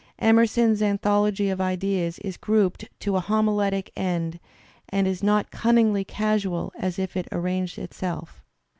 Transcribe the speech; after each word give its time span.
Emerson's 0.17 0.81
anthology 0.81 1.47
of 1.51 1.61
ideas 1.61 2.17
is 2.25 2.35
grouped 2.35 2.89
to 2.99 3.15
a 3.17 3.19
homiletic 3.19 3.85
^^ 3.85 3.91
end 4.01 4.39
and 4.89 5.05
is 5.05 5.21
not 5.21 5.51
cunningly 5.51 6.03
casual 6.03 6.73
as 6.75 6.97
if 6.97 7.15
it 7.15 7.27
arranged 7.31 7.77
itself. 7.77 8.41